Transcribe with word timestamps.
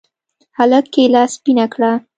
هلك 0.57 0.85
کېله 0.93 1.23
سپينه 1.33 1.65
کړه. 1.73 1.91